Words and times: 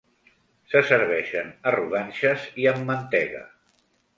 Se 0.71 0.81
serveixen 0.91 1.51
a 1.65 1.75
rodanxes 1.77 2.49
i 2.65 2.69
amb 2.73 2.89
mantega. 2.91 3.45